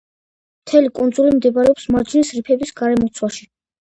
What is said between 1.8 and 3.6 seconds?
მარჯნის რიფების გარემოცვაში.